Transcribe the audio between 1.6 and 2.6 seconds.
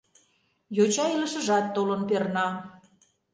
толын перна...